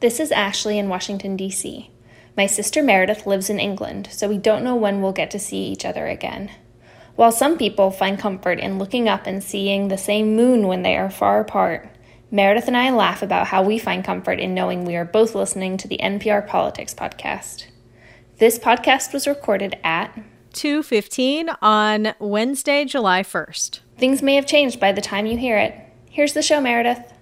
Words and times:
This 0.00 0.18
is 0.18 0.32
Ashley 0.32 0.78
in 0.78 0.88
Washington, 0.88 1.36
D.C. 1.36 1.90
My 2.34 2.46
sister 2.46 2.82
Meredith 2.82 3.26
lives 3.26 3.50
in 3.50 3.60
England, 3.60 4.08
so 4.10 4.30
we 4.30 4.38
don't 4.38 4.64
know 4.64 4.74
when 4.74 5.02
we'll 5.02 5.12
get 5.12 5.30
to 5.32 5.38
see 5.38 5.58
each 5.58 5.84
other 5.84 6.06
again. 6.06 6.50
While 7.16 7.32
some 7.32 7.58
people 7.58 7.90
find 7.90 8.18
comfort 8.18 8.58
in 8.60 8.78
looking 8.78 9.10
up 9.10 9.26
and 9.26 9.44
seeing 9.44 9.88
the 9.88 9.98
same 9.98 10.34
moon 10.34 10.66
when 10.66 10.80
they 10.80 10.96
are 10.96 11.10
far 11.10 11.38
apart, 11.38 11.90
Meredith 12.30 12.66
and 12.66 12.78
I 12.78 12.88
laugh 12.88 13.20
about 13.20 13.48
how 13.48 13.62
we 13.62 13.78
find 13.78 14.02
comfort 14.02 14.40
in 14.40 14.54
knowing 14.54 14.86
we 14.86 14.96
are 14.96 15.04
both 15.04 15.34
listening 15.34 15.76
to 15.76 15.86
the 15.86 15.98
NPR 15.98 16.46
Politics 16.46 16.94
podcast. 16.94 17.66
This 18.38 18.58
podcast 18.58 19.12
was 19.12 19.26
recorded 19.26 19.76
at 19.84 20.18
2:15 20.54 21.50
on 21.60 22.14
Wednesday, 22.18 22.86
July 22.86 23.22
1st. 23.22 23.80
Things 23.98 24.22
may 24.22 24.36
have 24.36 24.46
changed 24.46 24.80
by 24.80 24.92
the 24.92 25.02
time 25.02 25.26
you 25.26 25.36
hear 25.36 25.58
it. 25.58 25.74
Here's 26.08 26.32
the 26.32 26.40
show, 26.40 26.58
Meredith. 26.58 27.12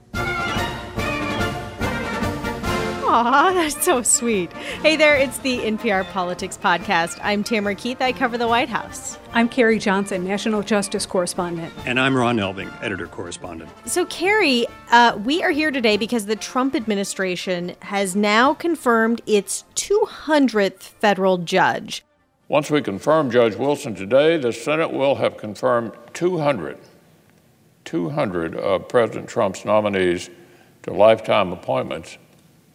Aw, 3.10 3.52
that's 3.54 3.82
so 3.82 4.02
sweet. 4.02 4.52
Hey 4.52 4.94
there, 4.94 5.16
it's 5.16 5.38
the 5.38 5.60
NPR 5.60 6.04
Politics 6.10 6.58
Podcast. 6.58 7.18
I'm 7.22 7.42
Tamara 7.42 7.74
Keith. 7.74 8.02
I 8.02 8.12
cover 8.12 8.36
the 8.36 8.46
White 8.46 8.68
House. 8.68 9.16
I'm 9.32 9.48
Carrie 9.48 9.78
Johnson, 9.78 10.26
National 10.26 10.62
Justice 10.62 11.06
Correspondent. 11.06 11.72
And 11.86 11.98
I'm 11.98 12.14
Ron 12.14 12.36
Elving, 12.36 12.70
Editor 12.82 13.06
Correspondent. 13.06 13.70
So, 13.86 14.04
Carrie, 14.04 14.66
uh, 14.90 15.18
we 15.24 15.42
are 15.42 15.52
here 15.52 15.70
today 15.70 15.96
because 15.96 16.26
the 16.26 16.36
Trump 16.36 16.74
administration 16.74 17.74
has 17.80 18.14
now 18.14 18.52
confirmed 18.52 19.22
its 19.24 19.64
200th 19.74 20.80
federal 20.82 21.38
judge. 21.38 22.04
Once 22.48 22.70
we 22.70 22.82
confirm 22.82 23.30
Judge 23.30 23.56
Wilson 23.56 23.94
today, 23.94 24.36
the 24.36 24.52
Senate 24.52 24.92
will 24.92 25.14
have 25.14 25.38
confirmed 25.38 25.92
200, 26.12 26.76
200 27.86 28.54
of 28.54 28.86
President 28.86 29.30
Trump's 29.30 29.64
nominees 29.64 30.28
to 30.82 30.92
lifetime 30.92 31.52
appointments 31.52 32.18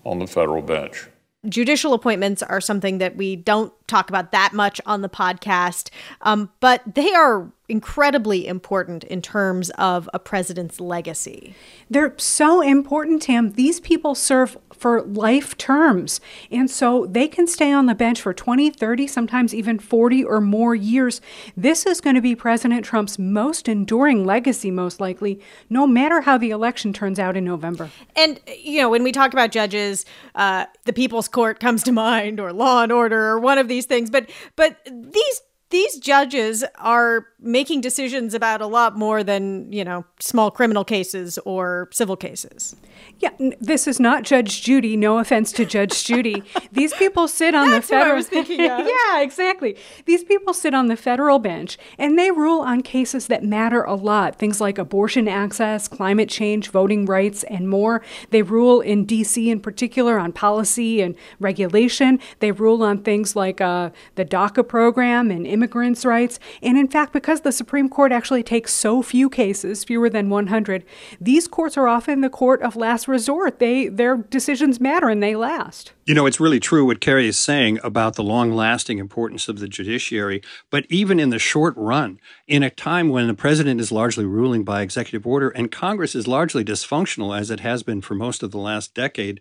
on 0.06 0.20
the 0.20 0.28
federal 0.28 0.62
bench. 0.62 1.08
Judicial 1.50 1.94
appointments 1.94 2.42
are 2.42 2.62
something 2.62 3.00
that 3.00 3.18
we 3.18 3.36
don't 3.36 3.74
talk 3.88 4.10
about 4.10 4.32
that 4.32 4.54
much 4.54 4.80
on 4.86 5.02
the 5.02 5.10
podcast, 5.10 5.90
um, 6.22 6.50
but 6.62 6.82
they 6.96 7.14
are 7.14 7.52
incredibly 7.70 8.46
important 8.46 9.06
in 9.06 9.22
terms 9.22 9.70
of 9.72 10.10
a 10.14 10.20
president's 10.20 10.82
legacy. 10.82 11.56
They're 11.90 12.14
so 12.18 12.62
important, 12.62 13.22
Tam. 13.22 13.52
These 13.54 13.80
people 13.80 14.16
serve 14.16 14.58
for 14.74 15.02
life 15.02 15.58
terms. 15.58 16.20
And 16.52 16.70
so 16.70 17.06
they 17.06 17.30
can 17.30 17.48
stay 17.48 17.72
on 17.72 17.86
the 17.86 17.96
bench 17.96 18.20
for 18.22 18.34
20, 18.34 18.70
30, 18.70 19.08
sometimes 19.08 19.56
even 19.56 19.80
40 19.80 20.26
or 20.26 20.42
more 20.42 20.76
years. 20.76 21.22
This 21.56 21.86
is 21.86 22.02
going 22.02 22.16
to 22.16 22.22
be 22.22 22.36
President 22.36 22.84
Trump's 22.84 23.18
most 23.18 23.70
enduring 23.70 24.26
legacy, 24.26 24.70
most 24.70 25.00
likely, 25.00 25.40
no 25.70 25.88
matter 25.88 26.22
how 26.22 26.38
the 26.38 26.50
election 26.50 26.92
turns 26.92 27.18
out 27.18 27.38
in 27.38 27.46
November. 27.46 27.90
And, 28.16 28.42
you 28.60 28.82
know, 28.82 28.90
when 28.90 29.04
we 29.04 29.14
talk 29.14 29.32
about 29.32 29.52
judges, 29.52 30.06
uh, 30.36 30.66
the 30.84 30.94
People's 30.94 31.30
Court 31.30 31.62
comes 31.62 31.82
to 31.84 31.94
mind, 31.94 32.42
or 32.42 32.52
Law 32.52 32.84
and 32.84 32.92
Order, 32.92 33.24
or 33.24 33.40
one 33.40 33.58
of 33.58 33.70
these 33.70 33.86
things. 33.86 34.10
But, 34.10 34.30
but 34.58 34.78
these 34.86 35.42
these 35.74 35.98
judges 35.98 36.64
are 36.78 37.26
making 37.40 37.82
decisions 37.82 38.36
about 38.36 38.62
a 38.62 38.68
lot 38.68 38.96
more 38.96 39.24
than, 39.24 39.74
you 39.74 39.84
know, 39.84 40.06
small 40.20 40.52
criminal 40.52 40.86
cases 40.86 41.40
or 41.40 41.90
civil 41.92 42.16
cases. 42.16 42.76
Yeah, 43.20 43.32
this 43.60 43.88
is 43.88 44.00
not 44.00 44.24
Judge 44.24 44.62
Judy. 44.62 44.96
No 44.96 45.18
offense 45.18 45.52
to 45.54 45.66
Judge 45.66 46.06
Judy. 46.06 46.44
These 46.72 46.94
people 46.94 47.28
sit 47.28 47.56
on 47.56 47.72
the 47.72 47.82
federal. 47.82 48.14
I 48.14 48.16
was 48.16 48.28
thinking 48.28 48.62
of. 48.70 48.88
yeah, 48.88 49.22
exactly. 49.22 49.76
These 50.06 50.24
people 50.24 50.54
sit 50.54 50.74
on 50.74 50.88
the 50.88 50.96
federal 50.96 51.40
bench 51.40 51.78
and 51.98 52.20
they 52.20 52.30
rule 52.30 52.62
on 52.62 52.82
cases 52.82 53.28
that 53.28 53.44
matter 53.44 53.82
a 53.84 53.96
lot. 53.96 54.36
Things 54.38 54.62
like 54.62 54.78
abortion 54.78 55.28
access, 55.28 55.88
climate 55.88 56.30
change, 56.30 56.70
voting 56.70 57.06
rights, 57.06 57.44
and 57.46 57.68
more. 57.68 58.04
They 58.30 58.42
rule 58.42 58.80
in 58.80 59.06
D.C. 59.06 59.50
in 59.50 59.60
particular 59.60 60.20
on 60.20 60.34
policy 60.34 61.02
and 61.02 61.16
regulation. 61.40 62.20
They 62.40 62.52
rule 62.52 62.84
on 62.84 63.02
things 63.02 63.36
like 63.36 63.60
uh, 63.60 63.90
the 64.16 64.26
DACA 64.26 64.68
program 64.68 65.32
and 65.32 65.48
immigrants' 65.64 66.04
rights. 66.04 66.40
And 66.62 66.78
in 66.78 66.90
fact, 66.90 67.14
because 67.14 67.42
the 67.42 67.52
Supreme 67.52 67.88
Court 67.88 68.12
actually 68.12 68.44
takes 68.44 68.74
so 68.74 69.02
few 69.02 69.30
cases, 69.30 69.84
fewer 69.84 70.10
than 70.10 70.30
100, 70.30 70.84
these 71.22 71.48
courts 71.48 71.78
are 71.78 71.88
often 71.88 72.22
the 72.22 72.30
court 72.30 72.62
of 72.62 72.76
last 72.76 73.08
resort. 73.08 73.60
They 73.60 73.88
their 73.88 74.18
decisions 74.18 74.80
matter 74.80 75.10
and 75.10 75.24
they 75.24 75.36
last. 75.36 75.94
You 76.06 76.14
know, 76.14 76.26
it's 76.26 76.40
really 76.40 76.60
true 76.60 76.86
what 76.86 77.00
Carrie 77.00 77.28
is 77.28 77.38
saying 77.38 77.80
about 77.82 78.16
the 78.16 78.24
long-lasting 78.24 78.98
importance 79.00 79.48
of 79.48 79.60
the 79.60 79.70
judiciary, 79.70 80.42
but 80.70 80.86
even 80.90 81.18
in 81.18 81.30
the 81.30 81.40
short 81.40 81.74
run, 81.78 82.20
in 82.46 82.62
a 82.62 82.70
time 82.70 83.08
when 83.08 83.28
the 83.28 83.34
president 83.34 83.80
is 83.80 83.90
largely 83.90 84.26
ruling 84.26 84.66
by 84.66 84.82
executive 84.82 85.26
order 85.26 85.50
and 85.50 85.72
Congress 85.72 86.14
is 86.14 86.28
largely 86.28 86.66
dysfunctional 86.66 87.38
as 87.38 87.50
it 87.50 87.62
has 87.62 87.84
been 87.84 88.02
for 88.02 88.16
most 88.16 88.44
of 88.44 88.52
the 88.52 88.58
last 88.58 88.94
decade, 88.94 89.40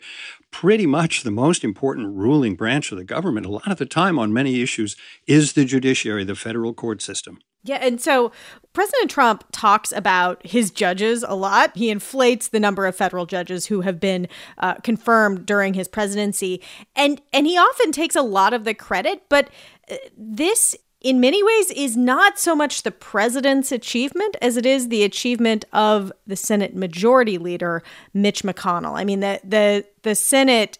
pretty 0.53 0.87
much 0.87 1.25
the 1.25 1.31
most 1.31 1.65
important 1.65 2.15
ruling 2.15 2.55
branch 2.55 2.93
of 2.93 2.99
the 2.99 3.05
government 3.05 3.47
a 3.47 3.51
lot 3.51 3.73
of 3.73 3.79
the 3.79 3.87
time 3.87 4.19
on 4.19 4.33
many 4.33 4.61
issues 4.61 4.95
is 5.27 5.55
the 5.55 5.65
judiciary, 5.65 6.23
the 6.23 6.37
federal 6.37 6.73
court 6.73 7.03
system. 7.03 7.41
Yeah, 7.65 7.77
and 7.77 8.01
so 8.01 8.33
President 8.73 9.11
Trump 9.11 9.45
talks 9.53 9.93
about 9.93 10.45
his 10.45 10.71
judges 10.71 11.25
a 11.27 11.35
lot. 11.35 11.77
He 11.77 11.91
inflates 11.91 12.49
the 12.49 12.59
number 12.59 12.87
of 12.87 12.97
federal 12.97 13.25
judges 13.25 13.67
who 13.67 13.83
have 13.83 14.01
been 14.01 14.29
uh, 14.59 14.75
confirmed 14.75 15.47
during 15.47 15.75
his 15.75 15.87
presidency, 15.87 16.61
and 16.97 17.23
and 17.33 17.47
he 17.47 17.57
often 17.57 17.93
takes 17.93 18.17
a 18.17 18.23
lot 18.23 18.53
of 18.53 18.65
the 18.65 18.75
credit. 18.75 19.23
But 19.29 19.49
uh, 19.91 19.97
this, 20.17 20.75
in 21.03 21.21
many 21.21 21.43
ways, 21.43 21.71
is 21.73 21.97
not 21.97 22.39
so 22.39 22.55
much 22.55 22.83
the 22.83 22.91
president's 22.91 23.73
achievement 23.73 24.37
as 24.41 24.57
it 24.57 24.65
is 24.65 24.89
the 24.89 25.03
achievement 25.03 25.65
of 25.73 26.13
the 26.27 26.37
Senate 26.37 26.77
Majority 26.77 27.39
Leader 27.39 27.83
Mitch 28.15 28.43
McConnell. 28.43 28.99
I 28.99 29.05
mean, 29.05 29.21
the 29.21 29.41
the 29.43 29.85
the 30.03 30.15
Senate 30.15 30.79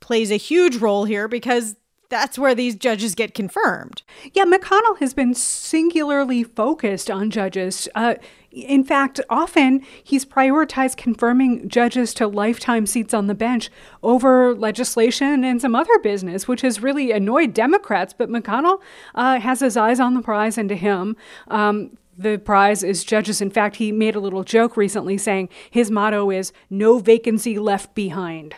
plays 0.00 0.30
a 0.30 0.36
huge 0.36 0.76
role 0.76 1.04
here 1.04 1.28
because 1.28 1.76
that's 2.08 2.38
where 2.38 2.54
these 2.54 2.74
judges 2.74 3.14
get 3.14 3.34
confirmed. 3.34 4.02
Yeah, 4.32 4.44
McConnell 4.44 4.98
has 4.98 5.12
been 5.12 5.34
singularly 5.34 6.42
focused 6.42 7.10
on 7.10 7.30
judges. 7.30 7.88
Uh, 7.94 8.14
in 8.50 8.82
fact, 8.82 9.20
often 9.28 9.84
he's 10.02 10.24
prioritized 10.24 10.96
confirming 10.96 11.68
judges 11.68 12.14
to 12.14 12.26
lifetime 12.26 12.86
seats 12.86 13.12
on 13.12 13.26
the 13.26 13.34
bench 13.34 13.70
over 14.02 14.54
legislation 14.54 15.44
and 15.44 15.60
some 15.60 15.74
other 15.74 15.98
business, 15.98 16.48
which 16.48 16.62
has 16.62 16.82
really 16.82 17.12
annoyed 17.12 17.52
Democrats. 17.52 18.14
But 18.16 18.30
McConnell 18.30 18.80
uh, 19.14 19.40
has 19.40 19.60
his 19.60 19.76
eyes 19.76 20.00
on 20.00 20.14
the 20.14 20.22
prize, 20.22 20.56
and 20.56 20.68
to 20.70 20.76
him, 20.76 21.16
um, 21.48 21.96
the 22.16 22.38
prize 22.38 22.82
is 22.82 23.04
judges. 23.04 23.40
In 23.40 23.50
fact, 23.50 23.76
he 23.76 23.92
made 23.92 24.16
a 24.16 24.20
little 24.20 24.44
joke 24.44 24.76
recently 24.76 25.18
saying 25.18 25.48
his 25.70 25.90
motto 25.90 26.30
is 26.30 26.52
no 26.68 26.98
vacancy 26.98 27.58
left 27.58 27.94
behind. 27.94 28.54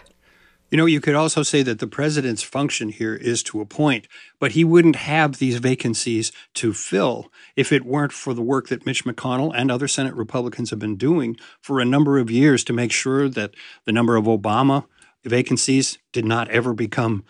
You 0.71 0.77
know, 0.77 0.87
you 0.87 1.01
could 1.01 1.17
also 1.17 1.43
say 1.43 1.63
that 1.65 1.81
the 1.81 1.89
president's 1.89 2.45
function 2.45 2.91
here 2.91 3.15
is 3.17 3.43
to 3.45 3.61
appoint, 3.61 4.07
but 4.39 4.53
he 4.53 4.63
wouldn't 4.63 4.97
have 4.97 5.39
these 5.39 5.57
vacancies 5.57 6.31
to 6.55 6.73
fill 6.73 7.33
if 7.57 7.73
it 7.73 7.85
weren't 7.85 8.13
for 8.13 8.35
the 8.35 8.43
work 8.43 8.69
that 8.69 8.87
Mitch 8.87 9.05
McConnell 9.05 9.53
and 9.55 9.71
other 9.71 9.89
Senate 9.89 10.15
Republicans 10.15 10.71
have 10.71 10.79
been 10.79 10.97
doing 10.97 11.37
for 11.61 11.81
a 11.81 11.85
number 11.85 12.19
of 12.19 12.31
years 12.31 12.63
to 12.65 12.73
make 12.73 12.93
sure 12.93 13.29
that 13.29 13.55
the 13.85 13.93
number 13.93 14.15
of 14.15 14.27
Obama 14.27 14.85
vacancies 15.25 15.99
did 16.13 16.25
not 16.25 16.49
ever 16.51 16.73
become 16.73 17.25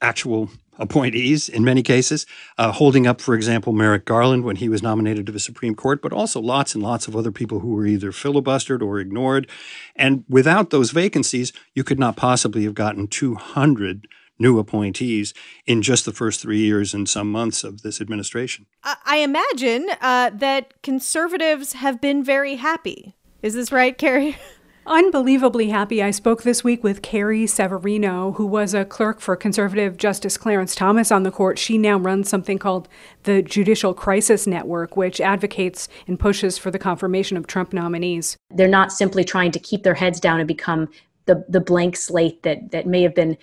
actual 0.00 0.50
appointees 0.78 1.48
in 1.48 1.64
many 1.64 1.82
cases, 1.82 2.26
uh, 2.58 2.72
holding 2.72 3.06
up, 3.06 3.20
for 3.20 3.34
example, 3.34 3.72
Merrick 3.72 4.04
Garland 4.04 4.44
when 4.44 4.56
he 4.56 4.68
was 4.68 4.82
nominated 4.82 5.26
to 5.26 5.32
the 5.32 5.40
Supreme 5.40 5.74
Court, 5.74 6.02
but 6.02 6.12
also 6.12 6.40
lots 6.40 6.74
and 6.74 6.82
lots 6.82 7.08
of 7.08 7.16
other 7.16 7.32
people 7.32 7.60
who 7.60 7.68
were 7.74 7.86
either 7.86 8.12
filibustered 8.12 8.82
or 8.82 8.98
ignored. 8.98 9.48
And 9.94 10.24
without 10.28 10.70
those 10.70 10.90
vacancies, 10.90 11.52
you 11.74 11.84
could 11.84 11.98
not 11.98 12.16
possibly 12.16 12.64
have 12.64 12.74
gotten 12.74 13.08
200 13.08 14.06
new 14.38 14.58
appointees 14.58 15.32
in 15.64 15.80
just 15.80 16.04
the 16.04 16.12
first 16.12 16.40
three 16.40 16.58
years 16.58 16.92
and 16.92 17.08
some 17.08 17.30
months 17.30 17.64
of 17.64 17.82
this 17.82 18.00
administration. 18.00 18.66
I 18.84 19.18
imagine 19.18 19.88
uh, 20.00 20.30
that 20.34 20.82
conservatives 20.82 21.72
have 21.74 22.00
been 22.00 22.22
very 22.22 22.56
happy. 22.56 23.14
Is 23.42 23.54
this 23.54 23.72
right, 23.72 23.96
Carrie? 23.96 24.36
Unbelievably 24.88 25.70
happy. 25.70 26.00
I 26.00 26.12
spoke 26.12 26.44
this 26.44 26.62
week 26.62 26.84
with 26.84 27.02
Carrie 27.02 27.48
Severino, 27.48 28.32
who 28.32 28.46
was 28.46 28.72
a 28.72 28.84
clerk 28.84 29.20
for 29.20 29.34
conservative 29.34 29.96
Justice 29.96 30.38
Clarence 30.38 30.76
Thomas 30.76 31.10
on 31.10 31.24
the 31.24 31.32
court. 31.32 31.58
She 31.58 31.76
now 31.76 31.98
runs 31.98 32.28
something 32.28 32.56
called 32.56 32.88
the 33.24 33.42
Judicial 33.42 33.94
Crisis 33.94 34.46
Network, 34.46 34.96
which 34.96 35.20
advocates 35.20 35.88
and 36.06 36.20
pushes 36.20 36.56
for 36.56 36.70
the 36.70 36.78
confirmation 36.78 37.36
of 37.36 37.48
Trump 37.48 37.72
nominees. 37.72 38.36
They're 38.50 38.68
not 38.68 38.92
simply 38.92 39.24
trying 39.24 39.50
to 39.52 39.58
keep 39.58 39.82
their 39.82 39.94
heads 39.94 40.20
down 40.20 40.38
and 40.38 40.46
become 40.46 40.88
the, 41.24 41.44
the 41.48 41.60
blank 41.60 41.96
slate 41.96 42.44
that, 42.44 42.70
that 42.70 42.86
may 42.86 43.02
have 43.02 43.14
been 43.14 43.36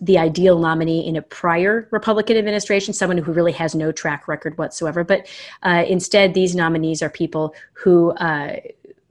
the 0.00 0.18
ideal 0.18 0.58
nominee 0.58 1.06
in 1.06 1.14
a 1.14 1.22
prior 1.22 1.86
Republican 1.92 2.36
administration, 2.36 2.94
someone 2.94 3.18
who 3.18 3.32
really 3.32 3.52
has 3.52 3.74
no 3.74 3.92
track 3.92 4.26
record 4.26 4.56
whatsoever. 4.58 5.04
But 5.04 5.28
uh, 5.62 5.84
instead, 5.86 6.34
these 6.34 6.56
nominees 6.56 7.02
are 7.02 7.10
people 7.10 7.54
who 7.74 8.10
uh, 8.12 8.56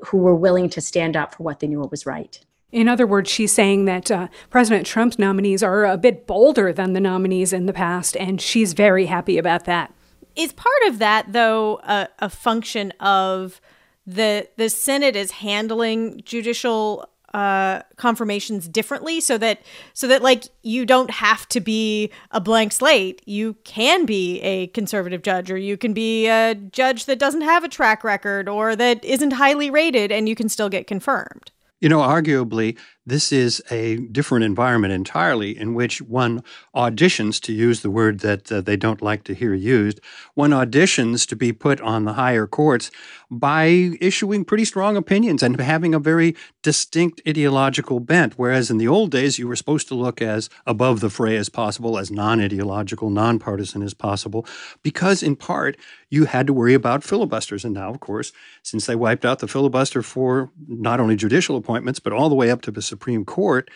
who 0.08 0.18
were 0.18 0.36
willing 0.36 0.70
to 0.70 0.82
stand 0.82 1.16
up 1.16 1.36
for 1.36 1.44
what 1.44 1.60
they 1.60 1.68
knew 1.68 1.82
was 1.82 2.06
right. 2.06 2.40
In 2.72 2.88
other 2.88 3.08
words, 3.08 3.30
she's 3.30 3.52
saying 3.52 3.86
that 3.86 4.12
uh, 4.12 4.28
President 4.50 4.86
Trump's 4.86 5.18
nominees 5.18 5.64
are 5.64 5.86
a 5.86 5.98
bit 5.98 6.28
bolder 6.28 6.72
than 6.72 6.94
the 6.94 7.00
nominees 7.00 7.52
in 7.52 7.66
the 7.66 7.74
past, 7.74 8.16
and 8.18 8.40
she's 8.40 8.74
very 8.74 9.08
happy 9.08 9.38
about 9.38 9.66
that. 9.66 9.94
Is 10.36 10.54
part 10.54 10.84
of 10.88 11.00
that, 11.00 11.34
though, 11.34 11.80
a, 11.84 12.08
a 12.20 12.30
function 12.30 12.92
of 13.00 13.60
the 14.06 14.48
the 14.56 14.70
Senate 14.70 15.16
is 15.16 15.32
handling 15.32 16.22
judicial 16.24 17.09
uh, 17.34 17.82
confirmations 17.98 18.68
differently 18.68 19.20
so 19.20 19.38
that 19.38 19.62
so 19.94 20.08
that 20.08 20.22
like 20.22 20.46
you 20.64 20.86
don't 20.86 21.12
have 21.12 21.48
to 21.50 21.60
be 21.60 22.12
a 22.32 22.42
blank 22.42 22.72
slate. 22.72 23.22
You 23.26 23.56
can 23.64 24.06
be 24.06 24.40
a 24.42 24.68
conservative 24.68 25.22
judge 25.22 25.52
or 25.52 25.58
you 25.58 25.78
can 25.78 25.94
be 25.94 26.28
a 26.28 26.56
judge 26.56 27.06
that 27.06 27.20
doesn't 27.20 27.42
have 27.42 27.64
a 27.64 27.70
track 27.70 28.04
record 28.04 28.50
or 28.50 28.76
that 28.76 29.04
isn't 29.04 29.32
highly 29.32 29.70
rated 29.70 30.12
and 30.12 30.28
you 30.28 30.36
can 30.36 30.50
still 30.50 30.70
get 30.70 30.88
confirmed. 30.88 31.52
You 31.82 31.88
know, 31.88 32.00
arguably, 32.00 32.78
this 33.10 33.32
is 33.32 33.62
a 33.72 33.98
different 33.98 34.46
environment 34.46 34.94
entirely 34.94 35.58
in 35.58 35.74
which 35.74 36.02
one 36.02 36.44
auditions, 36.76 37.42
to 37.42 37.54
use 37.54 37.82
the 37.82 37.90
word 37.90 38.20
that 38.20 38.52
uh, 38.52 38.62
they 38.62 38.78
don't 38.78 39.02
like 39.02 39.24
to 39.26 39.34
hear 39.34 39.54
used, 39.54 40.00
one 40.36 40.52
auditions 40.52 41.28
to 41.28 41.36
be 41.36 41.52
put 41.52 41.82
on 41.82 42.06
the 42.06 42.14
higher 42.14 42.48
courts 42.48 42.92
by 43.32 43.92
issuing 44.02 44.44
pretty 44.44 44.66
strong 44.66 44.98
opinions 44.98 45.44
and 45.44 45.60
having 45.60 45.94
a 45.94 46.00
very 46.00 46.36
distinct 46.64 47.22
ideological 47.28 48.00
bent. 48.00 48.34
Whereas 48.38 48.72
in 48.72 48.78
the 48.78 48.88
old 48.88 49.12
days, 49.12 49.38
you 49.38 49.48
were 49.48 49.56
supposed 49.56 49.88
to 49.90 49.96
look 49.96 50.22
as 50.22 50.50
above 50.66 51.00
the 51.00 51.10
fray 51.10 51.36
as 51.38 51.50
possible, 51.50 51.98
as 51.98 52.10
non 52.10 52.42
ideological, 52.42 53.10
non-partisan 53.10 53.84
as 53.84 53.94
possible, 53.94 54.46
because 54.82 55.22
in 55.22 55.36
part, 55.36 55.78
you 56.10 56.26
had 56.26 56.48
to 56.48 56.54
worry 56.54 56.74
about 56.74 57.04
filibusters. 57.04 57.64
And 57.64 57.76
now, 57.76 57.90
of 57.90 58.00
course, 58.00 58.32
since 58.64 58.86
they 58.86 58.96
wiped 58.96 59.26
out 59.26 59.40
the 59.40 59.48
filibuster 59.48 60.02
for 60.02 60.52
not 60.68 61.00
only 61.00 61.16
judicial 61.16 61.56
appointments, 61.56 62.00
but 62.00 62.14
all 62.14 62.30
the 62.30 62.36
way 62.36 62.50
up 62.50 62.62
to 62.64 62.72
the 62.72 62.82
Supreme 63.00 63.24
Court, 63.24 63.72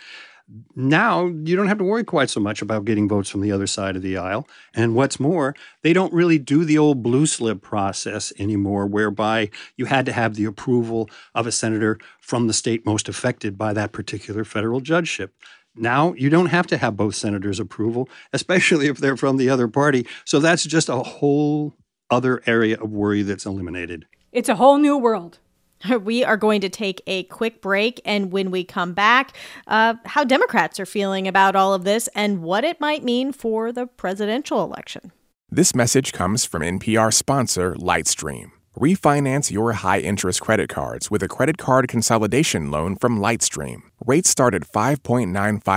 now 0.76 1.28
you 1.28 1.56
don't 1.56 1.70
have 1.70 1.78
to 1.78 1.86
worry 1.86 2.04
quite 2.04 2.30
so 2.30 2.42
much 2.42 2.62
about 2.62 2.84
getting 2.84 3.08
votes 3.08 3.30
from 3.30 3.40
the 3.40 3.54
other 3.54 3.66
side 3.66 3.96
of 3.96 4.02
the 4.02 4.18
aisle. 4.18 4.46
And 4.76 4.96
what's 4.96 5.18
more, 5.18 5.56
they 5.82 5.94
don't 5.94 6.12
really 6.12 6.38
do 6.38 6.66
the 6.66 6.78
old 6.78 7.02
blue 7.02 7.26
slip 7.26 7.62
process 7.62 8.34
anymore, 8.38 8.86
whereby 8.86 9.50
you 9.78 9.86
had 9.86 10.06
to 10.08 10.12
have 10.12 10.36
the 10.36 10.44
approval 10.44 11.10
of 11.34 11.48
a 11.48 11.54
senator 11.54 11.98
from 12.20 12.48
the 12.48 12.54
state 12.54 12.86
most 12.86 13.08
affected 13.08 13.58
by 13.58 13.72
that 13.72 13.94
particular 13.94 14.44
federal 14.44 14.82
judgeship. 14.82 15.34
Now 15.74 16.12
you 16.18 16.30
don't 16.30 16.48
have 16.48 16.68
to 16.68 16.78
have 16.78 16.98
both 16.98 17.16
senators' 17.16 17.62
approval, 17.62 18.10
especially 18.34 18.88
if 18.88 18.98
they're 18.98 19.16
from 19.16 19.38
the 19.38 19.50
other 19.50 19.70
party. 19.70 20.06
So 20.26 20.42
that's 20.42 20.66
just 20.66 20.90
a 20.90 20.98
whole 20.98 21.74
other 22.12 22.44
area 22.46 22.78
of 22.78 22.92
worry 22.92 23.22
that's 23.22 23.46
eliminated. 23.46 24.06
It's 24.34 24.50
a 24.50 24.56
whole 24.56 24.78
new 24.78 24.98
world. 24.98 25.40
We 26.04 26.24
are 26.24 26.38
going 26.38 26.62
to 26.62 26.70
take 26.70 27.02
a 27.08 27.24
quick 27.24 27.62
break, 27.62 28.02
and 28.06 28.32
when 28.32 28.52
we 28.52 28.64
come 28.64 28.94
back, 28.94 29.36
uh, 29.68 29.96
how 30.06 30.24
Democrats 30.24 30.80
are 30.80 30.86
feeling 30.86 31.28
about 31.28 31.56
all 31.56 31.74
of 31.74 31.84
this 31.84 32.10
and 32.16 32.42
what 32.42 32.64
it 32.64 32.80
might 32.80 33.04
mean 33.04 33.32
for 33.32 33.72
the 33.72 33.88
presidential 33.88 34.64
election. 34.64 35.12
This 35.50 35.76
message 35.76 36.14
comes 36.14 36.46
from 36.46 36.62
NPR 36.62 37.14
sponsor 37.14 37.76
Lightstream. 37.76 38.52
Refinance 38.80 39.52
your 39.52 39.74
high 39.74 40.00
interest 40.00 40.42
credit 40.42 40.68
cards 40.68 41.12
with 41.12 41.22
a 41.22 41.28
credit 41.28 41.60
card 41.60 41.88
consolidation 41.88 42.72
loan 42.72 42.96
from 42.96 43.20
Lightstream. 43.20 43.84
Rates 44.04 44.30
start 44.30 44.56
at 44.56 44.64
5.95% 44.64 45.68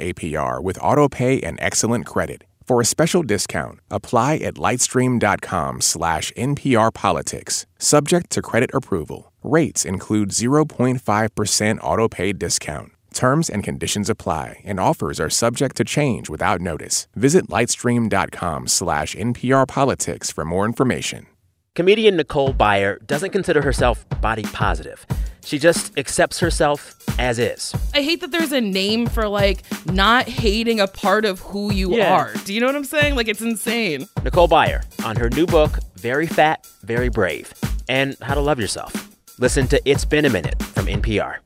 APR 0.00 0.62
with 0.62 0.78
autopay 0.78 1.40
and 1.42 1.58
excellent 1.60 2.06
credit. 2.06 2.44
For 2.64 2.80
a 2.80 2.84
special 2.86 3.22
discount, 3.22 3.80
apply 3.90 4.36
at 4.36 4.54
lightstream.com 4.54 5.80
slash 5.82 6.32
nprpolitics, 6.32 7.66
subject 7.78 8.30
to 8.30 8.40
credit 8.40 8.70
approval. 8.72 9.29
Rates 9.42 9.84
include 9.84 10.30
0.5% 10.30 11.00
autopay 11.80 12.38
discount. 12.38 12.92
Terms 13.12 13.50
and 13.50 13.64
conditions 13.64 14.08
apply, 14.08 14.60
and 14.64 14.78
offers 14.78 15.18
are 15.18 15.30
subject 15.30 15.76
to 15.76 15.84
change 15.84 16.28
without 16.30 16.60
notice. 16.60 17.08
Visit 17.16 17.48
lightstream.com 17.48 18.68
slash 18.68 19.16
nprpolitics 19.16 20.32
for 20.32 20.44
more 20.44 20.64
information. 20.64 21.26
Comedian 21.74 22.16
Nicole 22.16 22.52
Byer 22.54 23.04
doesn't 23.06 23.30
consider 23.30 23.62
herself 23.62 24.04
body 24.20 24.42
positive. 24.42 25.06
She 25.44 25.58
just 25.58 25.96
accepts 25.98 26.38
herself 26.38 26.94
as 27.18 27.38
is. 27.38 27.74
I 27.94 28.02
hate 28.02 28.20
that 28.20 28.30
there's 28.32 28.52
a 28.52 28.60
name 28.60 29.06
for 29.06 29.26
like 29.26 29.62
not 29.86 30.28
hating 30.28 30.80
a 30.80 30.86
part 30.86 31.24
of 31.24 31.40
who 31.40 31.72
you 31.72 31.96
Yeah. 31.96 32.12
are. 32.14 32.32
Do 32.44 32.52
you 32.52 32.60
know 32.60 32.66
what 32.66 32.76
I'm 32.76 32.84
saying? 32.84 33.14
Like 33.16 33.28
it's 33.28 33.40
insane. 33.40 34.06
Nicole 34.22 34.48
Byer 34.48 34.82
on 35.04 35.16
her 35.16 35.30
new 35.30 35.46
book, 35.46 35.78
Very 35.96 36.26
Fat, 36.26 36.66
Very 36.82 37.08
Brave, 37.08 37.54
and 37.88 38.16
How 38.20 38.34
to 38.34 38.40
Love 38.40 38.60
Yourself. 38.60 39.08
Listen 39.40 39.66
to 39.68 39.80
It's 39.88 40.04
Been 40.04 40.26
a 40.26 40.28
Minute 40.28 40.62
from 40.62 40.84
NPR. 40.84 41.38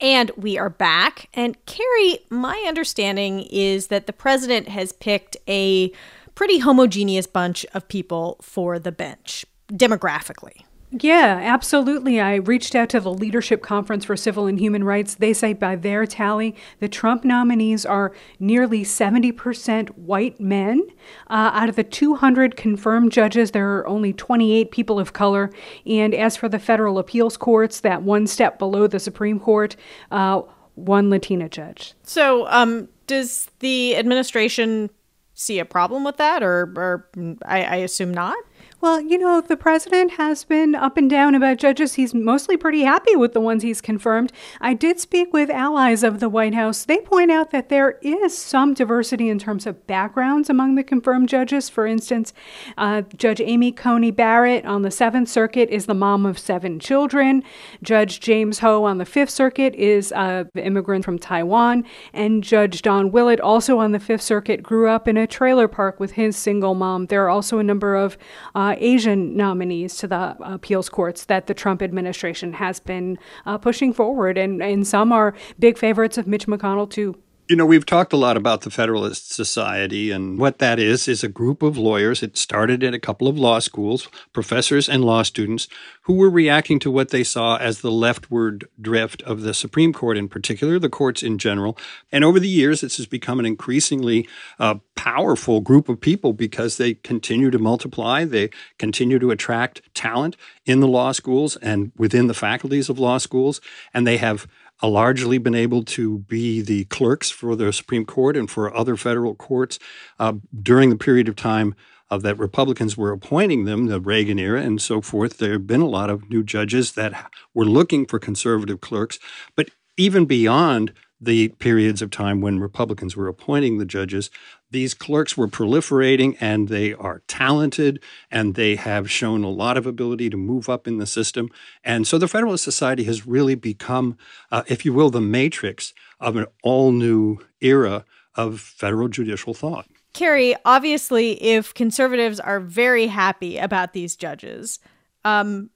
And 0.00 0.30
we 0.38 0.56
are 0.56 0.70
back. 0.70 1.28
And 1.34 1.54
Carrie, 1.66 2.20
my 2.30 2.64
understanding 2.66 3.42
is 3.50 3.88
that 3.88 4.06
the 4.06 4.14
president 4.14 4.68
has 4.68 4.92
picked 4.94 5.36
a 5.46 5.92
pretty 6.34 6.60
homogeneous 6.60 7.26
bunch 7.26 7.66
of 7.74 7.86
people 7.88 8.38
for 8.40 8.78
the 8.78 8.90
bench 8.90 9.44
demographically. 9.70 10.62
Yeah, 10.92 11.38
absolutely. 11.40 12.20
I 12.20 12.36
reached 12.36 12.74
out 12.74 12.88
to 12.90 13.00
the 13.00 13.12
Leadership 13.12 13.62
Conference 13.62 14.04
for 14.04 14.16
Civil 14.16 14.46
and 14.46 14.58
Human 14.58 14.82
Rights. 14.82 15.14
They 15.14 15.32
say 15.32 15.52
by 15.52 15.76
their 15.76 16.04
tally, 16.04 16.56
the 16.80 16.88
Trump 16.88 17.24
nominees 17.24 17.86
are 17.86 18.12
nearly 18.40 18.82
70% 18.82 19.90
white 19.90 20.40
men. 20.40 20.82
Uh, 21.28 21.52
out 21.54 21.68
of 21.68 21.76
the 21.76 21.84
200 21.84 22.56
confirmed 22.56 23.12
judges, 23.12 23.52
there 23.52 23.76
are 23.76 23.86
only 23.86 24.12
28 24.12 24.72
people 24.72 24.98
of 24.98 25.12
color. 25.12 25.52
And 25.86 26.12
as 26.12 26.36
for 26.36 26.48
the 26.48 26.58
federal 26.58 26.98
appeals 26.98 27.36
courts, 27.36 27.80
that 27.80 28.02
one 28.02 28.26
step 28.26 28.58
below 28.58 28.88
the 28.88 28.98
Supreme 28.98 29.38
Court, 29.38 29.76
uh, 30.10 30.42
one 30.74 31.08
Latina 31.08 31.48
judge. 31.48 31.94
So, 32.02 32.48
um, 32.48 32.88
does 33.06 33.48
the 33.60 33.96
administration 33.96 34.90
see 35.34 35.60
a 35.60 35.64
problem 35.64 36.04
with 36.04 36.16
that, 36.16 36.42
or, 36.42 36.72
or 36.76 37.08
I, 37.44 37.62
I 37.62 37.76
assume 37.76 38.12
not? 38.12 38.36
Well, 38.82 38.98
you 38.98 39.18
know, 39.18 39.42
the 39.42 39.58
president 39.58 40.12
has 40.12 40.44
been 40.44 40.74
up 40.74 40.96
and 40.96 41.10
down 41.10 41.34
about 41.34 41.58
judges. 41.58 41.94
He's 41.94 42.14
mostly 42.14 42.56
pretty 42.56 42.80
happy 42.80 43.14
with 43.14 43.34
the 43.34 43.40
ones 43.40 43.62
he's 43.62 43.82
confirmed. 43.82 44.32
I 44.58 44.72
did 44.72 44.98
speak 44.98 45.34
with 45.34 45.50
allies 45.50 46.02
of 46.02 46.18
the 46.18 46.30
White 46.30 46.54
House. 46.54 46.86
They 46.86 46.96
point 46.96 47.30
out 47.30 47.50
that 47.50 47.68
there 47.68 47.98
is 48.00 48.36
some 48.38 48.72
diversity 48.72 49.28
in 49.28 49.38
terms 49.38 49.66
of 49.66 49.86
backgrounds 49.86 50.48
among 50.48 50.76
the 50.76 50.82
confirmed 50.82 51.28
judges. 51.28 51.68
For 51.68 51.86
instance, 51.86 52.32
uh, 52.78 53.02
Judge 53.18 53.42
Amy 53.42 53.70
Coney 53.70 54.10
Barrett 54.10 54.64
on 54.64 54.80
the 54.80 54.90
Seventh 54.90 55.28
Circuit 55.28 55.68
is 55.68 55.84
the 55.84 55.92
mom 55.92 56.24
of 56.24 56.38
seven 56.38 56.80
children. 56.80 57.42
Judge 57.82 58.18
James 58.18 58.60
Ho 58.60 58.84
on 58.84 58.96
the 58.96 59.04
Fifth 59.04 59.28
Circuit 59.28 59.74
is 59.74 60.10
uh, 60.12 60.44
an 60.54 60.62
immigrant 60.62 61.04
from 61.04 61.18
Taiwan. 61.18 61.84
And 62.14 62.42
Judge 62.42 62.80
Don 62.80 63.12
Willett, 63.12 63.40
also 63.40 63.76
on 63.78 63.92
the 63.92 64.00
Fifth 64.00 64.22
Circuit, 64.22 64.62
grew 64.62 64.88
up 64.88 65.06
in 65.06 65.18
a 65.18 65.26
trailer 65.26 65.68
park 65.68 66.00
with 66.00 66.12
his 66.12 66.34
single 66.34 66.74
mom. 66.74 67.06
There 67.06 67.22
are 67.26 67.28
also 67.28 67.58
a 67.58 67.62
number 67.62 67.94
of 67.94 68.16
uh, 68.54 68.69
Asian 68.78 69.36
nominees 69.36 69.96
to 69.96 70.06
the 70.06 70.36
appeals 70.40 70.88
courts 70.88 71.24
that 71.26 71.46
the 71.46 71.54
Trump 71.54 71.82
administration 71.82 72.54
has 72.54 72.80
been 72.80 73.18
uh, 73.46 73.58
pushing 73.58 73.92
forward, 73.92 74.38
and, 74.38 74.62
and 74.62 74.86
some 74.86 75.12
are 75.12 75.34
big 75.58 75.78
favorites 75.78 76.18
of 76.18 76.26
Mitch 76.26 76.46
McConnell, 76.46 76.88
too. 76.88 77.16
You 77.50 77.56
know, 77.56 77.66
we've 77.66 77.84
talked 77.84 78.12
a 78.12 78.16
lot 78.16 78.36
about 78.36 78.60
the 78.60 78.70
Federalist 78.70 79.32
Society, 79.32 80.12
and 80.12 80.38
what 80.38 80.60
that 80.60 80.78
is 80.78 81.08
is 81.08 81.24
a 81.24 81.28
group 81.28 81.64
of 81.64 81.76
lawyers. 81.76 82.22
It 82.22 82.36
started 82.36 82.84
at 82.84 82.94
a 82.94 83.00
couple 83.00 83.26
of 83.26 83.36
law 83.36 83.58
schools, 83.58 84.06
professors 84.32 84.88
and 84.88 85.04
law 85.04 85.24
students, 85.24 85.66
who 86.02 86.14
were 86.14 86.30
reacting 86.30 86.78
to 86.78 86.92
what 86.92 87.08
they 87.08 87.24
saw 87.24 87.56
as 87.56 87.80
the 87.80 87.90
leftward 87.90 88.68
drift 88.80 89.20
of 89.22 89.40
the 89.40 89.52
Supreme 89.52 89.92
Court 89.92 90.16
in 90.16 90.28
particular, 90.28 90.78
the 90.78 90.88
courts 90.88 91.24
in 91.24 91.38
general. 91.38 91.76
And 92.12 92.22
over 92.22 92.38
the 92.38 92.46
years, 92.46 92.82
this 92.82 92.98
has 92.98 93.06
become 93.06 93.40
an 93.40 93.46
increasingly 93.46 94.28
uh, 94.60 94.76
powerful 94.94 95.60
group 95.60 95.88
of 95.88 96.00
people 96.00 96.32
because 96.32 96.76
they 96.76 96.94
continue 96.94 97.50
to 97.50 97.58
multiply, 97.58 98.24
they 98.24 98.50
continue 98.78 99.18
to 99.18 99.32
attract 99.32 99.82
talent 99.92 100.36
in 100.66 100.78
the 100.78 100.86
law 100.86 101.10
schools 101.10 101.56
and 101.56 101.90
within 101.96 102.28
the 102.28 102.32
faculties 102.32 102.88
of 102.88 103.00
law 103.00 103.18
schools, 103.18 103.60
and 103.92 104.06
they 104.06 104.18
have 104.18 104.46
largely 104.88 105.38
been 105.38 105.54
able 105.54 105.84
to 105.84 106.18
be 106.20 106.60
the 106.62 106.84
clerks 106.86 107.30
for 107.30 107.54
the 107.56 107.72
Supreme 107.72 108.04
Court 108.04 108.36
and 108.36 108.50
for 108.50 108.74
other 108.74 108.96
federal 108.96 109.34
courts 109.34 109.78
uh, 110.18 110.34
during 110.62 110.90
the 110.90 110.96
period 110.96 111.28
of 111.28 111.36
time 111.36 111.74
uh, 112.10 112.18
that 112.18 112.38
Republicans 112.38 112.96
were 112.96 113.12
appointing 113.12 113.64
them, 113.64 113.86
the 113.86 114.00
Reagan 114.00 114.38
era 114.38 114.60
and 114.60 114.80
so 114.80 115.00
forth. 115.00 115.38
There 115.38 115.52
have 115.52 115.66
been 115.66 115.80
a 115.80 115.88
lot 115.88 116.10
of 116.10 116.28
new 116.28 116.42
judges 116.42 116.92
that 116.92 117.30
were 117.54 117.64
looking 117.64 118.06
for 118.06 118.18
conservative 118.18 118.80
clerks. 118.80 119.18
But 119.56 119.70
even 119.96 120.24
beyond 120.24 120.92
the 121.20 121.48
periods 121.48 122.00
of 122.00 122.10
time 122.10 122.40
when 122.40 122.58
Republicans 122.58 123.16
were 123.16 123.28
appointing 123.28 123.78
the 123.78 123.84
judges, 123.84 124.30
these 124.70 124.94
clerks 124.94 125.36
were 125.36 125.48
proliferating 125.48 126.36
and 126.40 126.68
they 126.68 126.94
are 126.94 127.22
talented 127.26 128.00
and 128.30 128.54
they 128.54 128.76
have 128.76 129.10
shown 129.10 129.44
a 129.44 129.50
lot 129.50 129.76
of 129.76 129.86
ability 129.86 130.30
to 130.30 130.36
move 130.36 130.68
up 130.68 130.86
in 130.86 130.98
the 130.98 131.06
system. 131.06 131.48
And 131.84 132.06
so 132.06 132.18
the 132.18 132.28
Federalist 132.28 132.64
Society 132.64 133.04
has 133.04 133.26
really 133.26 133.54
become, 133.54 134.16
uh, 134.50 134.62
if 134.68 134.84
you 134.84 134.92
will, 134.92 135.10
the 135.10 135.20
matrix 135.20 135.92
of 136.20 136.36
an 136.36 136.46
all 136.62 136.92
new 136.92 137.38
era 137.60 138.04
of 138.34 138.60
federal 138.60 139.08
judicial 139.08 139.54
thought. 139.54 139.86
Carrie, 140.12 140.56
obviously, 140.64 141.42
if 141.42 141.74
conservatives 141.74 142.40
are 142.40 142.60
very 142.60 143.06
happy 143.06 143.58
about 143.58 143.92
these 143.92 144.16
judges, 144.16 144.78
um, 145.24 145.70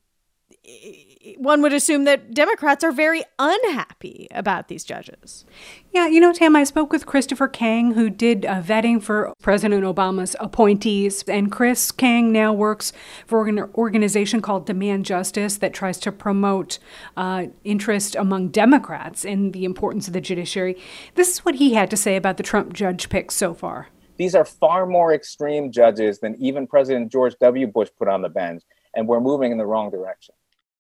one 1.39 1.63
would 1.63 1.73
assume 1.73 2.05
that 2.05 2.33
Democrats 2.33 2.85
are 2.85 2.93
very 2.93 3.23
unhappy 3.39 4.29
about 4.31 4.69
these 4.69 4.85
judges. 4.85 5.45
Yeah, 5.93 6.07
you 6.07 6.21
know, 6.21 6.33
Tam, 6.33 6.57
I 6.57 6.65
spoke 6.65 6.93
with 6.93 7.07
Christopher 7.07 7.49
Kang, 7.49 7.93
who 7.93 8.11
did 8.11 8.45
uh, 8.45 8.63
vetting 8.63 9.03
for 9.03 9.33
President 9.41 9.85
Obama's 9.85 10.37
appointees. 10.41 11.23
And 11.25 11.51
Chris 11.51 11.93
Kang 11.93 12.33
now 12.33 12.53
works 12.53 12.93
for 13.27 13.47
an 13.47 13.59
organization 13.75 14.41
called 14.41 14.67
Demand 14.67 15.05
Justice 15.05 15.59
that 15.59 15.75
tries 15.75 15.99
to 16.01 16.13
promote 16.13 16.79
uh, 17.17 17.47
interest 17.65 18.17
among 18.17 18.49
Democrats 18.49 19.25
in 19.25 19.53
the 19.53 19.65
importance 19.65 20.07
of 20.07 20.13
the 20.13 20.21
judiciary. 20.21 20.77
This 21.15 21.31
is 21.31 21.45
what 21.45 21.57
he 21.57 21.75
had 21.75 21.91
to 21.91 21.97
say 21.97 22.17
about 22.17 22.37
the 22.37 22.43
Trump 22.43 22.73
judge 22.73 23.09
picks 23.09 23.35
so 23.35 23.55
far. 23.55 23.89
These 24.17 24.35
are 24.35 24.45
far 24.45 24.87
more 24.87 25.13
extreme 25.13 25.73
judges 25.73 26.21
than 26.21 26.37
even 26.39 26.67
President 26.67 27.11
George 27.11 27.35
W. 27.41 27.67
Bush 27.67 27.89
put 27.99 28.09
on 28.09 28.23
the 28.23 28.29
bench, 28.29 28.63
and 28.95 29.09
we're 29.09 29.21
moving 29.21 29.51
in 29.51 29.59
the 29.59 29.67
wrong 29.67 29.91
direction. 29.91 30.35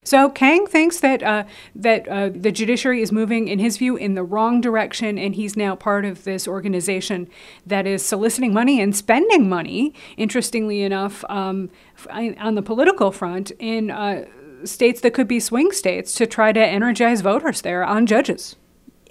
So 0.04 0.28
Kang 0.28 0.66
thinks 0.66 1.00
that 1.00 1.22
uh, 1.22 1.44
that 1.74 2.06
uh, 2.08 2.28
the 2.28 2.52
judiciary 2.52 3.00
is 3.00 3.10
moving, 3.10 3.48
in 3.48 3.58
his 3.58 3.78
view, 3.78 3.96
in 3.96 4.14
the 4.14 4.22
wrong 4.22 4.60
direction, 4.60 5.18
and 5.18 5.34
he's 5.34 5.56
now 5.56 5.74
part 5.74 6.04
of 6.04 6.24
this 6.24 6.46
organization 6.46 7.28
that 7.66 7.86
is 7.86 8.04
soliciting 8.04 8.52
money 8.52 8.80
and 8.80 8.94
spending 8.94 9.48
money. 9.48 9.94
Interestingly 10.16 10.82
enough, 10.82 11.24
um, 11.30 11.70
on 12.10 12.54
the 12.54 12.62
political 12.62 13.10
front, 13.10 13.50
in 13.58 13.90
uh, 13.90 14.26
states 14.64 15.00
that 15.00 15.14
could 15.14 15.28
be 15.28 15.40
swing 15.40 15.72
states, 15.72 16.14
to 16.14 16.26
try 16.26 16.52
to 16.52 16.60
energize 16.60 17.22
voters 17.22 17.62
there 17.62 17.84
on 17.84 18.06
judges. 18.06 18.56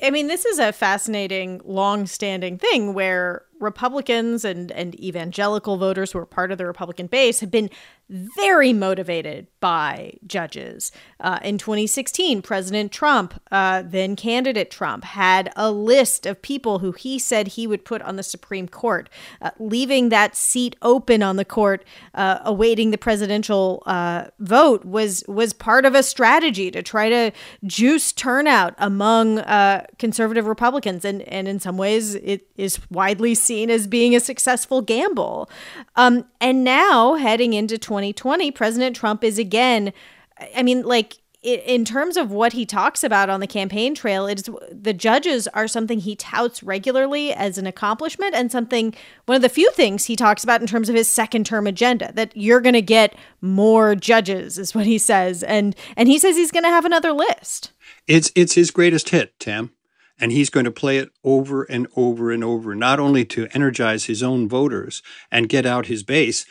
I 0.01 0.09
mean, 0.09 0.27
this 0.27 0.45
is 0.45 0.59
a 0.59 0.73
fascinating, 0.73 1.61
long-standing 1.63 2.57
thing 2.57 2.93
where 2.93 3.45
Republicans 3.63 4.45
and, 4.45 4.71
and 4.71 4.99
evangelical 4.99 5.77
voters 5.77 6.11
who 6.11 6.19
are 6.19 6.25
part 6.25 6.51
of 6.51 6.57
the 6.57 6.65
Republican 6.65 7.07
base 7.07 7.39
have 7.39 7.51
been 7.51 7.69
very 8.09 8.73
motivated 8.73 9.47
by 9.59 10.13
judges. 10.27 10.91
Uh, 11.19 11.39
in 11.41 11.57
2016, 11.57 12.41
President 12.41 12.91
Trump, 12.91 13.41
uh, 13.51 13.81
then 13.83 14.15
candidate 14.15 14.69
Trump, 14.69 15.03
had 15.05 15.51
a 15.55 15.71
list 15.71 16.25
of 16.25 16.41
people 16.41 16.79
who 16.79 16.91
he 16.91 17.17
said 17.17 17.47
he 17.47 17.65
would 17.65 17.85
put 17.85 18.01
on 18.01 18.17
the 18.17 18.23
Supreme 18.23 18.67
Court, 18.67 19.09
uh, 19.41 19.51
leaving 19.57 20.09
that 20.09 20.35
seat 20.35 20.75
open 20.81 21.23
on 21.23 21.37
the 21.37 21.45
court, 21.45 21.85
uh, 22.13 22.39
awaiting 22.43 22.91
the 22.91 22.97
presidential 22.97 23.81
uh, 23.85 24.25
vote, 24.39 24.83
was 24.83 25.23
was 25.27 25.53
part 25.53 25.85
of 25.85 25.95
a 25.95 26.03
strategy 26.03 26.69
to 26.71 26.83
try 26.83 27.09
to 27.09 27.31
juice 27.65 28.11
turnout 28.11 28.75
among 28.77 29.39
uh, 29.39 29.85
conservative 29.97 30.45
Republicans, 30.45 31.05
and 31.05 31.21
and 31.23 31.47
in 31.47 31.59
some 31.59 31.77
ways, 31.77 32.15
it 32.15 32.47
is 32.57 32.79
widely 32.91 33.33
seen 33.33 33.52
seen 33.53 33.69
as 33.69 33.85
being 33.85 34.15
a 34.15 34.19
successful 34.19 34.81
gamble. 34.81 35.49
Um, 35.95 36.25
and 36.41 36.63
now, 36.63 37.15
heading 37.15 37.53
into 37.53 37.77
2020, 37.77 38.49
President 38.51 38.95
Trump 38.95 39.23
is 39.23 39.37
again, 39.37 39.93
I 40.55 40.63
mean, 40.63 40.81
like, 40.81 41.19
in 41.43 41.83
terms 41.83 42.15
of 42.15 42.31
what 42.31 42.53
he 42.53 42.65
talks 42.65 43.03
about 43.03 43.29
on 43.29 43.41
the 43.41 43.47
campaign 43.47 43.93
trail, 43.93 44.27
it's 44.27 44.49
the 44.71 44.93
judges 44.93 45.45
are 45.49 45.67
something 45.67 45.99
he 45.99 46.15
touts 46.15 46.63
regularly 46.63 47.33
as 47.33 47.57
an 47.57 47.67
accomplishment 47.67 48.33
and 48.33 48.49
something 48.49 48.95
one 49.25 49.35
of 49.35 49.41
the 49.41 49.49
few 49.49 49.69
things 49.71 50.05
he 50.05 50.15
talks 50.15 50.45
about 50.45 50.61
in 50.61 50.67
terms 50.67 50.87
of 50.87 50.95
his 50.95 51.09
second 51.09 51.45
term 51.45 51.67
agenda 51.67 52.13
that 52.13 52.31
you're 52.33 52.61
going 52.61 52.71
to 52.71 52.81
get 52.81 53.13
more 53.41 53.93
judges 53.93 54.57
is 54.57 54.73
what 54.73 54.85
he 54.85 54.97
says 54.97 55.43
and 55.43 55.75
and 55.97 56.07
he 56.07 56.17
says 56.17 56.37
he's 56.37 56.49
going 56.49 56.63
to 56.63 56.69
have 56.69 56.85
another 56.85 57.11
list. 57.11 57.73
It's 58.07 58.31
it's 58.35 58.55
his 58.55 58.71
greatest 58.71 59.09
hit, 59.09 59.37
Tam 59.37 59.71
and 60.19 60.31
he's 60.31 60.49
going 60.49 60.65
to 60.65 60.71
play 60.71 60.97
it 60.97 61.09
over 61.23 61.63
and 61.63 61.87
over 61.95 62.31
and 62.31 62.43
over, 62.43 62.75
not 62.75 62.99
only 62.99 63.25
to 63.25 63.47
energize 63.53 64.05
his 64.05 64.23
own 64.23 64.47
voters 64.47 65.01
and 65.31 65.49
get 65.49 65.65
out 65.65 65.87
his 65.87 66.03
base, 66.03 66.45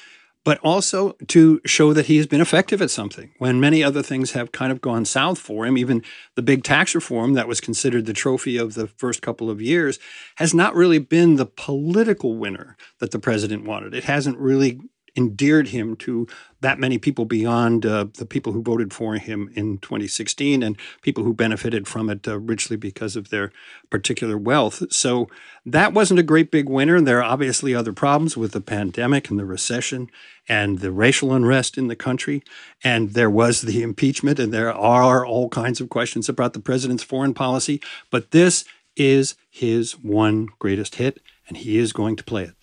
but 0.45 0.59
also 0.59 1.12
to 1.28 1.61
show 1.64 1.92
that 1.92 2.07
he 2.07 2.16
has 2.16 2.26
been 2.26 2.40
effective 2.40 2.83
at 2.83 2.90
something 2.90 3.31
when 3.38 3.61
many 3.61 3.83
other 3.83 4.02
things 4.02 4.33
have 4.33 4.50
kind 4.50 4.73
of 4.73 4.81
gone 4.81 5.04
south 5.04 5.38
for 5.38 5.64
him. 5.64 5.78
Even 5.78 6.02
the 6.35 6.42
big 6.42 6.64
tax 6.64 6.95
reform 6.95 7.35
that 7.35 7.47
was 7.47 7.61
considered 7.61 8.07
the 8.07 8.12
trophy 8.12 8.57
of 8.57 8.75
the 8.75 8.88
first 8.88 9.23
couple 9.23 9.49
of 9.49 9.62
years 9.62 9.99
has 10.37 10.52
not 10.52 10.75
really 10.75 10.99
been 10.99 11.37
the 11.37 11.47
political 11.47 12.37
winner 12.37 12.76
that 12.99 13.12
the 13.12 13.21
president 13.21 13.64
wanted. 13.64 13.95
It 13.95 14.04
hasn't 14.04 14.38
really 14.38 14.81
endeared 15.16 15.69
him 15.69 15.97
to 15.97 16.26
that 16.61 16.78
many 16.78 16.97
people 16.97 17.25
beyond 17.25 17.85
uh, 17.85 18.07
the 18.19 18.25
people 18.25 18.52
who 18.52 18.62
voted 18.62 18.92
for 18.92 19.14
him 19.16 19.50
in 19.54 19.78
2016 19.78 20.62
and 20.62 20.78
people 21.02 21.25
who 21.25 21.35
benefited 21.35 21.87
from 21.87 22.09
it 22.09 22.26
uh, 22.26 22.38
richly 22.38 22.76
because 22.76 23.16
of 23.16 23.31
their 23.31 23.52
particular 23.90 24.38
wealth. 24.38 24.83
So 24.90 25.28
that 25.66 25.92
wasn't 25.92 26.21
a 26.21 26.25
great 26.25 26.50
big 26.50 26.69
winner. 26.69 26.97
And 26.97 27.07
there 27.07 27.19
are 27.19 27.31
obviously 27.31 27.75
other 27.75 27.92
problems 27.92 28.37
with 28.37 28.52
the 28.52 28.61
pandemic 28.61 29.28
and 29.28 29.38
the 29.38 29.45
recession 29.45 30.11
and 30.49 30.78
the 30.78 30.92
racial 30.92 31.33
unrest 31.33 31.76
in 31.76 31.88
the 31.88 31.97
country. 31.97 32.42
And 32.83 33.11
there 33.11 33.31
was 33.31 33.62
the 33.62 33.83
impeachment, 33.83 34.38
and 34.38 34.52
there 34.52 34.73
are 34.73 35.26
all 35.26 35.49
kinds 35.49 35.81
of 35.81 35.88
questions 35.88 36.28
about 36.28 36.52
the 36.52 36.61
president's 36.61 37.02
foreign 37.02 37.35
policy. 37.35 37.81
But 38.11 38.31
this 38.31 38.64
is 38.97 39.35
his 39.50 39.92
one 39.92 40.49
greatest 40.59 40.97
hit, 40.97 41.21
and 41.49 41.57
he 41.57 41.78
is 41.78 41.92
going 41.92 42.16
to 42.16 42.25
play 42.25 42.45
it. 42.45 42.54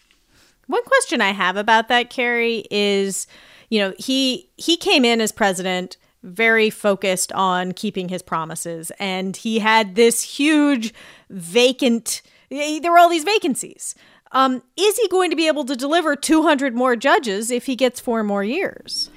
One 0.70 0.84
question 0.84 1.20
I 1.20 1.32
have 1.32 1.58
about 1.58 1.88
that, 1.88 2.12
Carrie, 2.12 2.64
is 2.70 3.26
you 3.70 3.80
know 3.80 3.96
he 3.98 4.52
he 4.56 4.78
came 4.78 5.04
in 5.04 5.20
as 5.20 5.32
president 5.32 5.98
very 6.22 6.70
focused 6.70 7.32
on 7.32 7.72
keeping 7.72 8.10
his 8.10 8.22
promises, 8.22 8.92
and 9.00 9.36
he 9.36 9.58
had 9.58 9.96
this 9.96 10.22
huge 10.22 10.94
vacant. 11.32 12.22
There 12.52 12.92
were 12.92 13.00
all 13.00 13.10
these 13.10 13.24
vacancies. 13.24 13.96
Um, 14.32 14.62
is 14.78 14.96
he 14.96 15.08
going 15.08 15.32
to 15.32 15.36
be 15.36 15.48
able 15.48 15.66
to 15.66 15.76
deliver 15.76 16.16
200 16.16 16.76
more 16.76 16.96
judges 16.96 17.50
if 17.50 17.66
he 17.66 17.76
gets 17.76 18.00
four 18.00 18.24
more 18.24 18.44
years? 18.44 19.10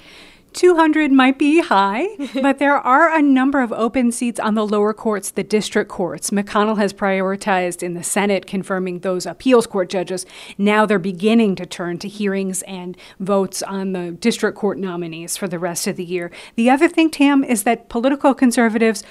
200 0.53 1.11
might 1.11 1.37
be 1.37 1.61
high, 1.61 2.07
but 2.41 2.59
there 2.59 2.77
are 2.77 3.13
a 3.13 3.21
number 3.21 3.61
of 3.61 3.71
open 3.73 4.11
seats 4.11 4.39
on 4.39 4.55
the 4.55 4.65
lower 4.65 4.93
courts, 4.93 5.31
the 5.31 5.43
district 5.43 5.89
courts. 5.89 6.29
McConnell 6.29 6.77
has 6.77 6.93
prioritized 6.93 7.83
in 7.83 7.93
the 7.93 8.03
Senate 8.03 8.45
confirming 8.45 8.99
those 8.99 9.25
appeals 9.25 9.67
court 9.67 9.89
judges. 9.89 10.25
Now 10.57 10.85
they're 10.85 10.99
beginning 10.99 11.55
to 11.55 11.65
turn 11.65 11.97
to 11.99 12.07
hearings 12.07 12.61
and 12.63 12.97
votes 13.19 13.61
on 13.63 13.93
the 13.93 14.11
district 14.11 14.57
court 14.57 14.77
nominees 14.77 15.37
for 15.37 15.47
the 15.47 15.59
rest 15.59 15.87
of 15.87 15.95
the 15.95 16.05
year. 16.05 16.31
The 16.55 16.69
other 16.69 16.87
thing, 16.87 17.09
Tam, 17.09 17.43
is 17.43 17.63
that 17.63 17.89
political 17.89 18.33
conservatives 18.33 19.03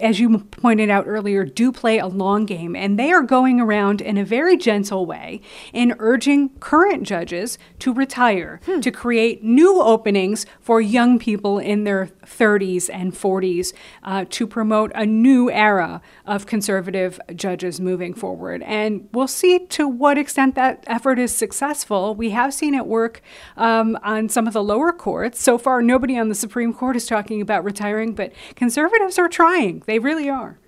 as 0.00 0.20
you 0.20 0.38
pointed 0.38 0.90
out 0.90 1.06
earlier, 1.06 1.44
do 1.44 1.72
play 1.72 1.98
a 1.98 2.06
long 2.06 2.46
game, 2.46 2.76
and 2.76 2.98
they 2.98 3.12
are 3.12 3.22
going 3.22 3.60
around 3.60 4.00
in 4.00 4.16
a 4.16 4.24
very 4.24 4.56
gentle 4.56 5.06
way 5.06 5.40
in 5.72 5.94
urging 5.98 6.50
current 6.60 7.04
judges 7.04 7.58
to 7.80 7.92
retire, 7.92 8.60
hmm. 8.66 8.80
to 8.80 8.90
create 8.90 9.42
new 9.42 9.80
openings 9.80 10.46
for 10.60 10.80
young 10.80 11.18
people 11.18 11.58
in 11.58 11.84
their 11.84 12.06
30s 12.24 12.90
and 12.92 13.12
40s, 13.12 13.72
uh, 14.02 14.24
to 14.30 14.46
promote 14.46 14.92
a 14.94 15.06
new 15.06 15.50
era 15.50 16.00
of 16.26 16.46
conservative 16.46 17.20
judges 17.34 17.80
moving 17.80 18.14
forward. 18.14 18.62
And 18.62 19.08
we'll 19.12 19.28
see 19.28 19.66
to 19.66 19.88
what 19.88 20.18
extent 20.18 20.54
that 20.54 20.84
effort 20.86 21.18
is 21.18 21.34
successful. 21.34 22.14
We 22.14 22.30
have 22.30 22.54
seen 22.54 22.74
it 22.74 22.86
work 22.86 23.22
um, 23.56 23.98
on 24.02 24.28
some 24.28 24.46
of 24.46 24.52
the 24.52 24.62
lower 24.62 24.92
courts. 24.92 25.42
So 25.42 25.58
far, 25.58 25.82
nobody 25.82 26.18
on 26.18 26.28
the 26.28 26.34
Supreme 26.34 26.72
Court 26.72 26.96
is 26.96 27.06
talking 27.06 27.40
about 27.40 27.64
retiring, 27.64 28.14
but 28.14 28.32
conservatives 28.54 29.18
are 29.18 29.28
trying. 29.28 29.79
They 29.86 29.98
really 29.98 30.28
are. 30.28 30.58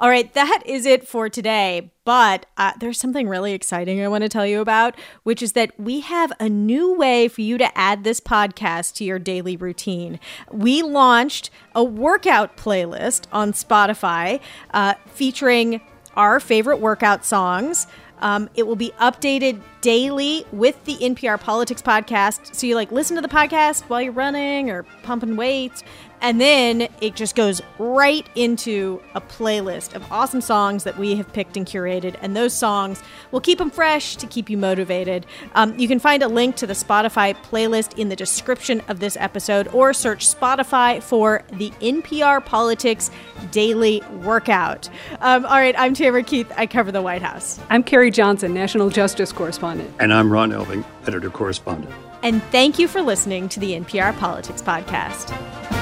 All 0.00 0.08
right, 0.08 0.32
that 0.34 0.62
is 0.64 0.86
it 0.86 1.08
for 1.08 1.28
today. 1.28 1.90
But 2.04 2.46
uh, 2.56 2.72
there's 2.78 2.98
something 2.98 3.28
really 3.28 3.52
exciting 3.52 4.00
I 4.00 4.08
want 4.08 4.22
to 4.22 4.28
tell 4.28 4.46
you 4.46 4.60
about, 4.60 4.94
which 5.24 5.42
is 5.42 5.52
that 5.52 5.78
we 5.78 6.00
have 6.00 6.32
a 6.38 6.48
new 6.48 6.94
way 6.94 7.26
for 7.26 7.40
you 7.40 7.58
to 7.58 7.76
add 7.76 8.04
this 8.04 8.20
podcast 8.20 8.94
to 8.94 9.04
your 9.04 9.18
daily 9.18 9.56
routine. 9.56 10.20
We 10.52 10.82
launched 10.82 11.50
a 11.74 11.82
workout 11.82 12.56
playlist 12.56 13.26
on 13.32 13.52
Spotify 13.52 14.40
uh, 14.72 14.94
featuring 15.06 15.80
our 16.14 16.38
favorite 16.38 16.78
workout 16.78 17.24
songs. 17.24 17.88
Um, 18.20 18.48
it 18.54 18.66
will 18.66 18.76
be 18.76 18.90
updated 19.00 19.60
daily 19.80 20.44
with 20.52 20.84
the 20.84 20.96
NPR 20.96 21.40
Politics 21.40 21.82
podcast. 21.82 22.54
So 22.54 22.66
you 22.66 22.74
like 22.74 22.90
listen 22.90 23.16
to 23.16 23.22
the 23.22 23.28
podcast 23.28 23.82
while 23.84 24.02
you're 24.02 24.12
running 24.12 24.70
or 24.70 24.84
pumping 25.02 25.36
weights. 25.36 25.84
And 26.20 26.40
then 26.40 26.88
it 27.00 27.14
just 27.14 27.34
goes 27.34 27.62
right 27.78 28.26
into 28.34 29.00
a 29.14 29.20
playlist 29.20 29.94
of 29.94 30.10
awesome 30.10 30.40
songs 30.40 30.84
that 30.84 30.98
we 30.98 31.14
have 31.16 31.32
picked 31.32 31.56
and 31.56 31.66
curated. 31.66 32.16
And 32.20 32.36
those 32.36 32.52
songs 32.52 33.02
will 33.30 33.40
keep 33.40 33.58
them 33.58 33.70
fresh 33.70 34.16
to 34.16 34.26
keep 34.26 34.50
you 34.50 34.56
motivated. 34.56 35.26
Um, 35.54 35.78
you 35.78 35.88
can 35.88 35.98
find 35.98 36.22
a 36.22 36.28
link 36.28 36.56
to 36.56 36.66
the 36.66 36.74
Spotify 36.74 37.34
playlist 37.34 37.98
in 37.98 38.08
the 38.08 38.16
description 38.16 38.82
of 38.88 39.00
this 39.00 39.16
episode 39.20 39.68
or 39.68 39.92
search 39.92 40.26
Spotify 40.26 41.02
for 41.02 41.42
the 41.52 41.70
NPR 41.80 42.44
Politics 42.44 43.10
Daily 43.50 44.02
Workout. 44.22 44.88
Um, 45.20 45.46
all 45.46 45.56
right, 45.56 45.74
I'm 45.78 45.94
Tamara 45.94 46.22
Keith. 46.22 46.50
I 46.56 46.66
cover 46.66 46.90
the 46.92 47.02
White 47.02 47.22
House. 47.22 47.60
I'm 47.70 47.82
Carrie 47.82 48.10
Johnson, 48.10 48.52
National 48.52 48.90
Justice 48.90 49.32
Correspondent. 49.32 49.90
And 50.00 50.12
I'm 50.12 50.32
Ron 50.32 50.50
Elving, 50.50 50.84
Editor 51.06 51.30
Correspondent. 51.30 51.94
And 52.22 52.42
thank 52.44 52.78
you 52.78 52.88
for 52.88 53.00
listening 53.00 53.48
to 53.50 53.60
the 53.60 53.72
NPR 53.72 54.16
Politics 54.18 54.62
Podcast. 54.62 55.77